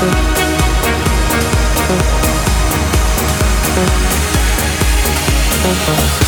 Thank 0.00 0.28
you. 6.22 6.27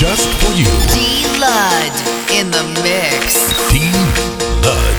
just 0.00 0.30
for 0.40 0.50
you. 0.56 0.64
D 0.94 1.26
Lud 1.38 1.92
in 2.32 2.50
the 2.50 2.64
mix. 2.82 3.36
D 3.70 3.92
Lud. 4.64 4.96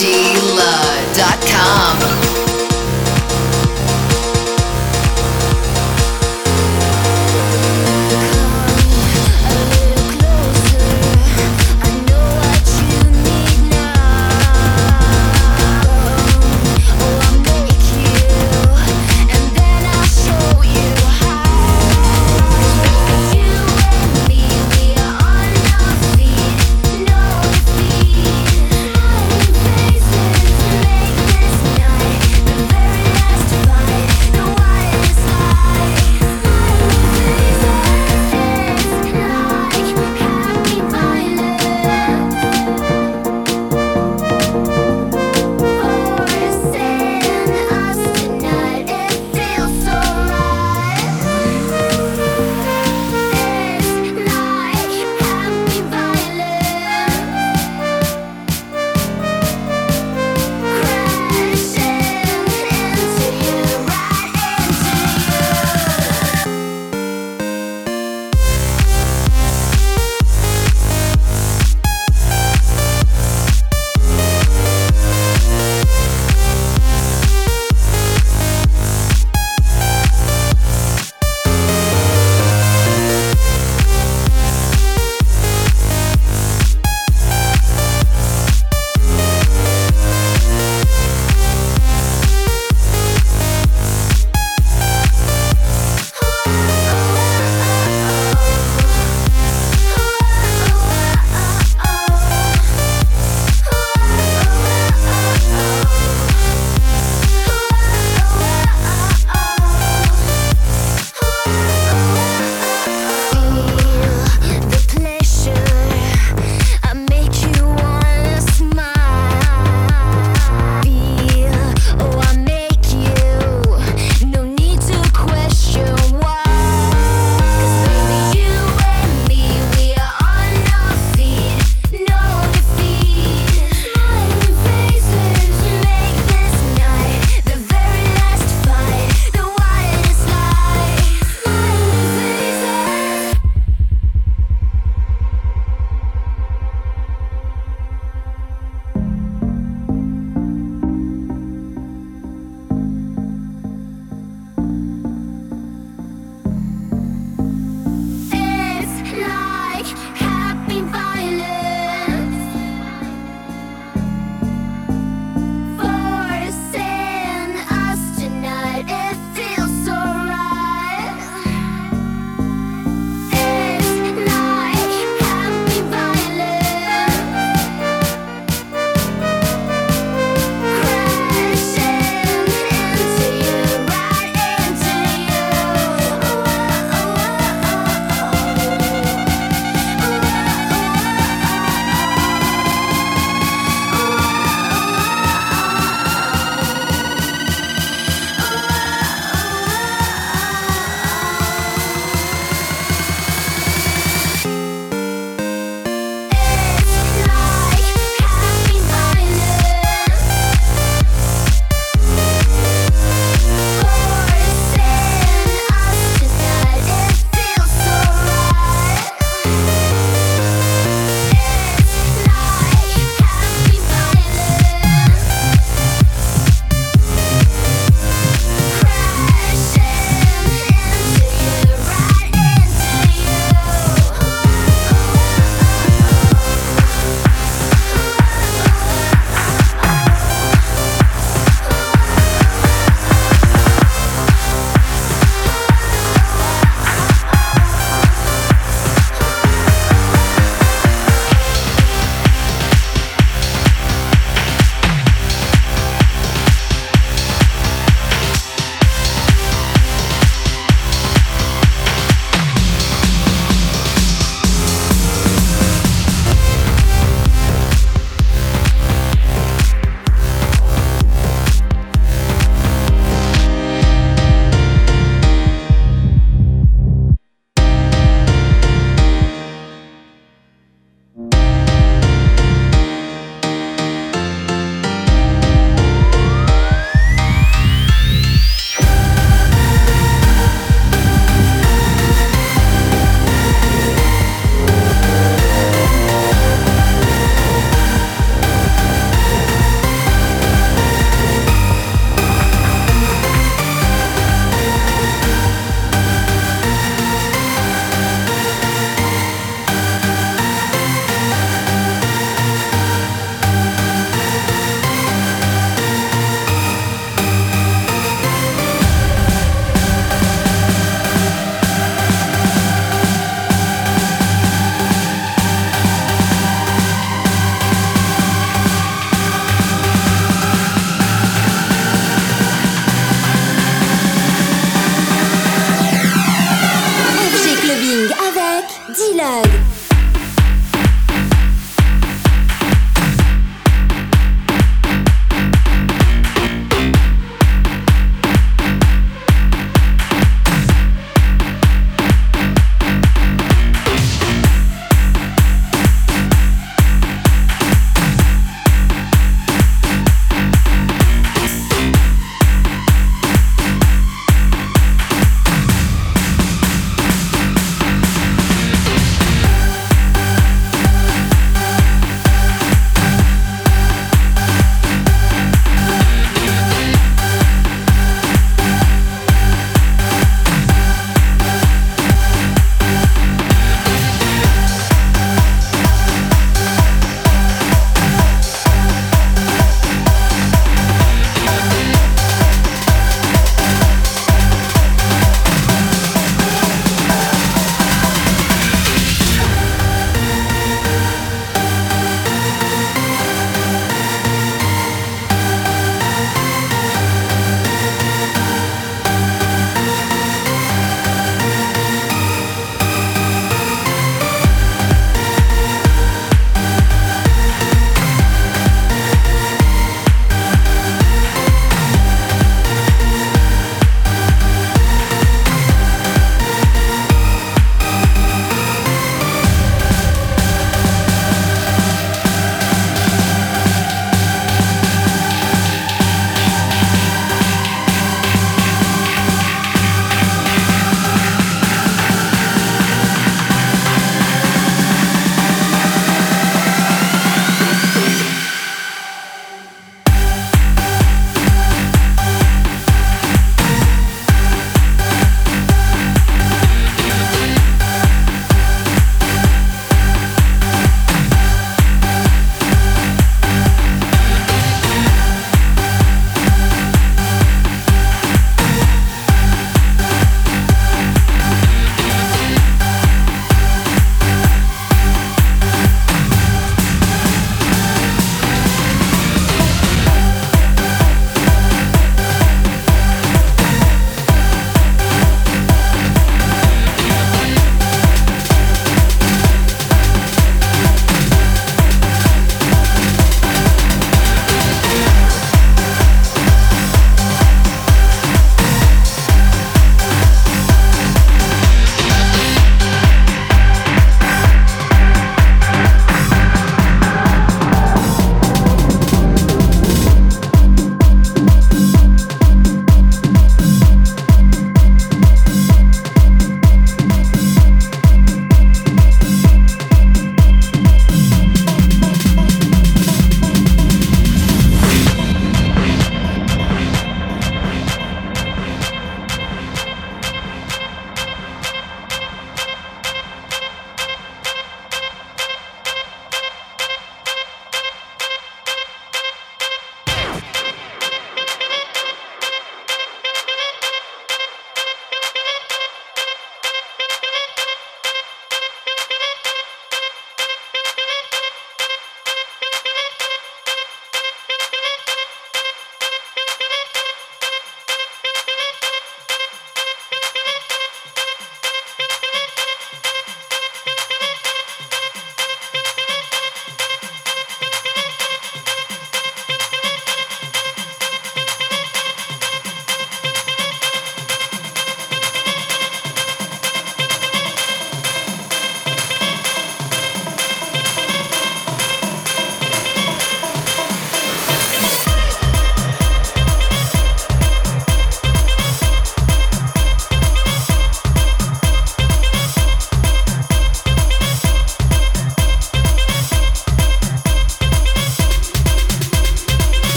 D 0.00 0.08
Lud.com. 0.56 2.21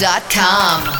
DLud.com. 0.00 0.99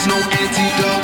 There's 0.00 0.08
no 0.08 0.30
antidote. 0.30 0.99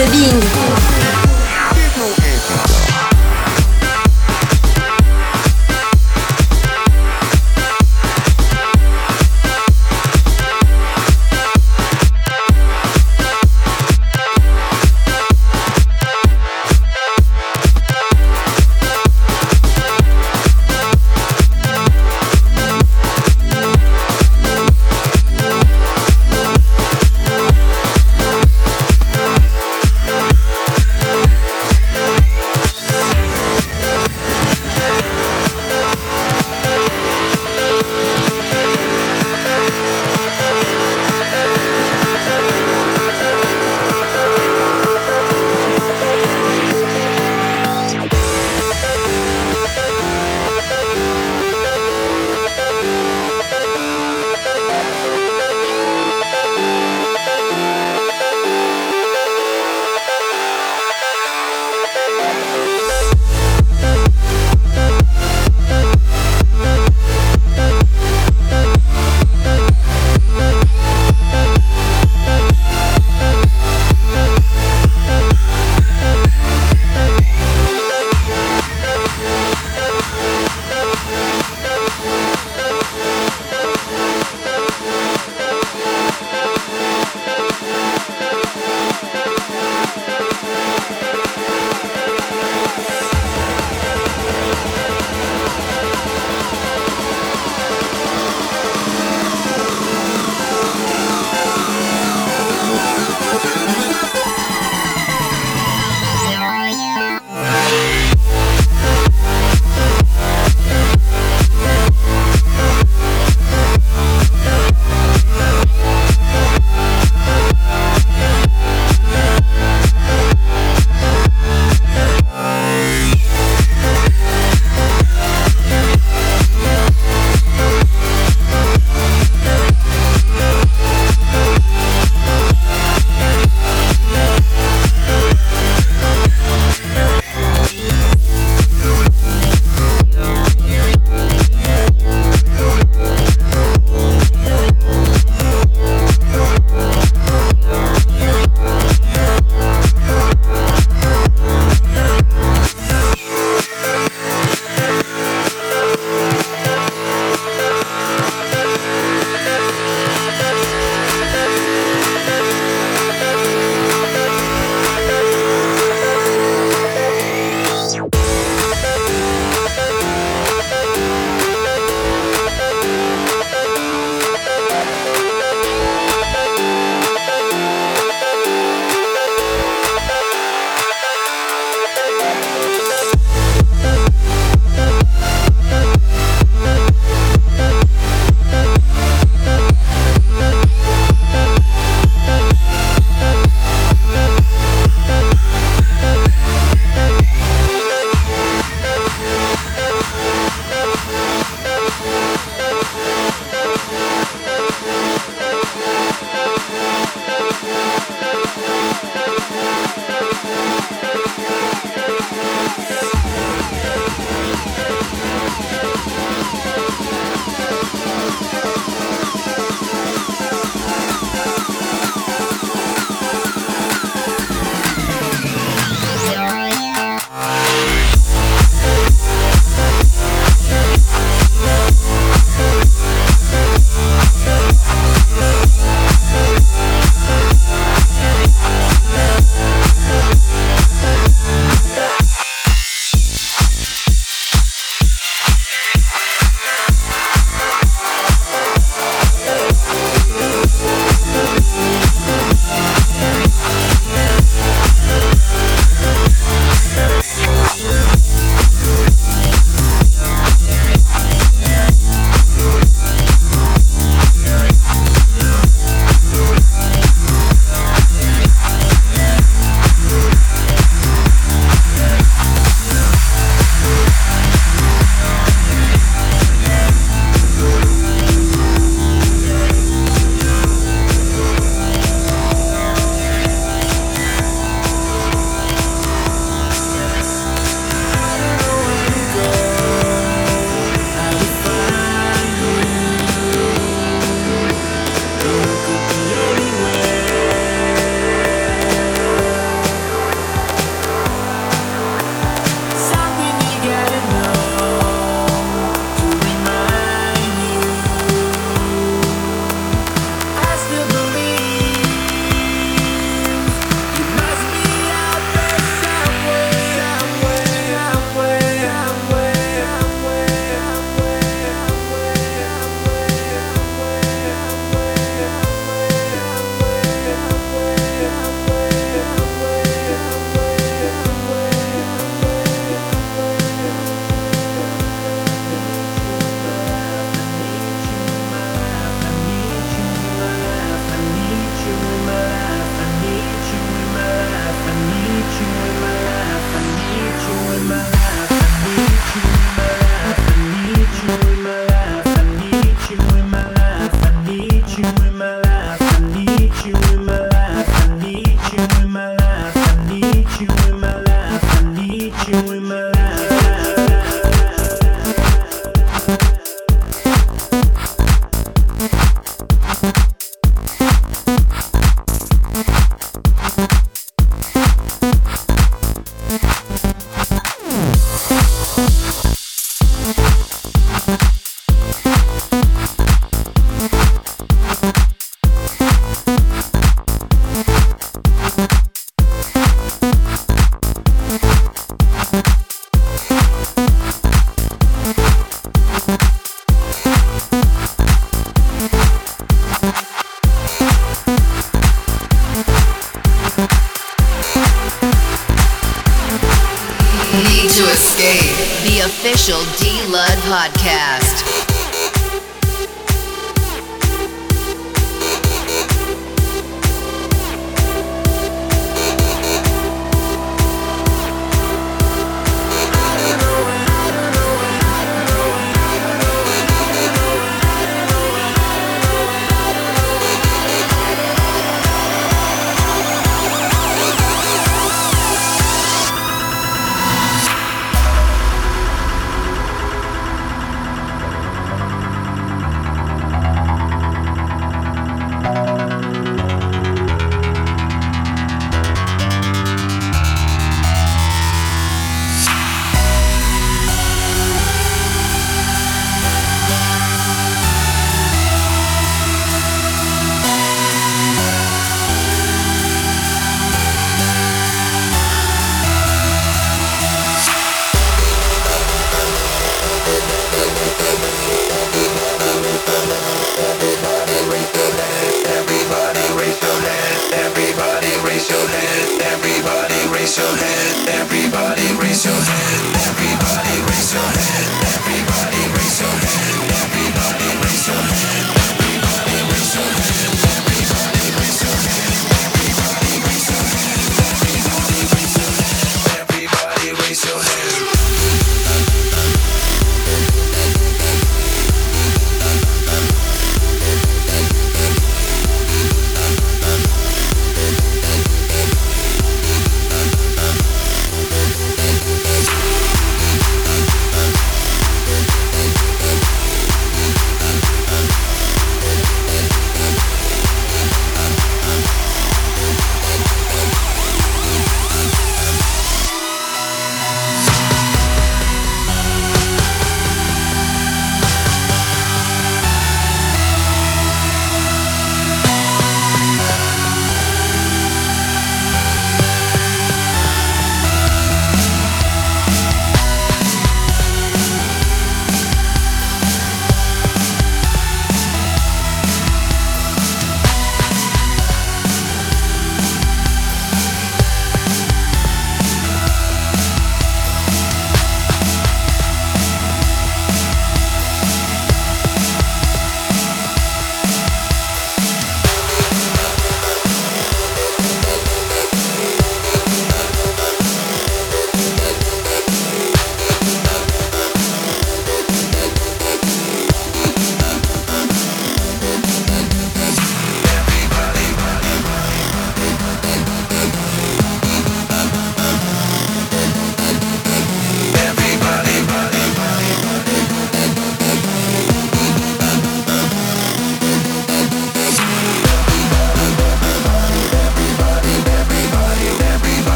Clubbing. 0.00 0.79